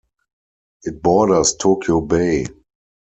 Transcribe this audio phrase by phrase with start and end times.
[0.81, 2.47] It borders Tokyo Bay.